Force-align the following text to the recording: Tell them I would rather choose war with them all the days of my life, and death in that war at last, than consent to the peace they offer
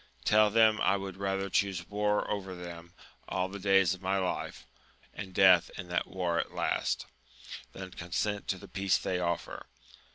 Tell 0.25 0.49
them 0.49 0.81
I 0.81 0.97
would 0.97 1.17
rather 1.17 1.47
choose 1.47 1.87
war 1.87 2.25
with 2.39 2.59
them 2.59 2.95
all 3.29 3.47
the 3.49 3.59
days 3.59 3.93
of 3.93 4.01
my 4.01 4.17
life, 4.17 4.65
and 5.13 5.31
death 5.31 5.69
in 5.77 5.89
that 5.89 6.07
war 6.07 6.39
at 6.39 6.55
last, 6.55 7.05
than 7.73 7.91
consent 7.91 8.47
to 8.47 8.57
the 8.57 8.67
peace 8.67 8.97
they 8.97 9.19
offer 9.19 9.67